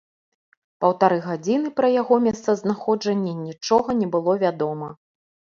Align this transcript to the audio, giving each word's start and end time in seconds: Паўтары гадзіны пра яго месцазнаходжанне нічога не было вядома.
Паўтары 0.85 1.17
гадзіны 1.25 1.69
пра 1.79 1.91
яго 2.01 2.17
месцазнаходжанне 2.29 3.37
нічога 3.45 3.89
не 4.03 4.07
было 4.17 4.31
вядома. 4.47 4.91